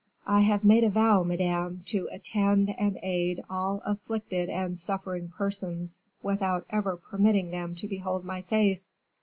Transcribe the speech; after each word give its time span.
"I 0.25 0.39
have 0.41 0.63
made 0.63 0.83
a 0.83 0.89
vow, 0.89 1.21
madame, 1.21 1.83
to 1.85 2.09
attend 2.11 2.73
and 2.79 2.97
aid 3.03 3.43
all 3.51 3.83
afflicted 3.85 4.49
and 4.49 4.75
suffering 4.75 5.29
persons, 5.37 6.01
without 6.23 6.65
ever 6.71 6.97
permitting 6.97 7.51
them 7.51 7.75
to 7.75 7.87
behold 7.87 8.25
my 8.25 8.41
face. 8.41 8.95